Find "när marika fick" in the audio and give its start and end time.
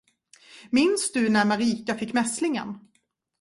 1.29-2.13